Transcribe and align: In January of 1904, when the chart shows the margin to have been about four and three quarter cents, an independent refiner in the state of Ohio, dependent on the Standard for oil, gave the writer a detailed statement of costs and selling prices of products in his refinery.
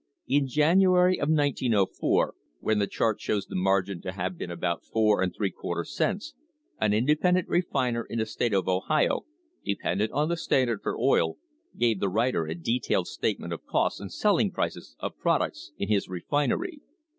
In 0.25 0.47
January 0.47 1.17
of 1.19 1.29
1904, 1.29 2.33
when 2.59 2.79
the 2.79 2.87
chart 2.87 3.21
shows 3.21 3.45
the 3.45 3.55
margin 3.55 4.01
to 4.01 4.13
have 4.13 4.35
been 4.35 4.49
about 4.49 4.83
four 4.83 5.21
and 5.21 5.31
three 5.31 5.51
quarter 5.51 5.83
cents, 5.83 6.33
an 6.79 6.91
independent 6.91 7.47
refiner 7.47 8.03
in 8.05 8.17
the 8.17 8.25
state 8.25 8.51
of 8.51 8.67
Ohio, 8.67 9.27
dependent 9.63 10.11
on 10.11 10.27
the 10.27 10.37
Standard 10.37 10.81
for 10.81 10.97
oil, 10.97 11.37
gave 11.77 11.99
the 11.99 12.09
writer 12.09 12.47
a 12.47 12.55
detailed 12.55 13.05
statement 13.05 13.53
of 13.53 13.63
costs 13.67 13.99
and 13.99 14.11
selling 14.11 14.49
prices 14.49 14.95
of 14.99 15.19
products 15.19 15.71
in 15.77 15.87
his 15.87 16.09
refinery. 16.09 16.81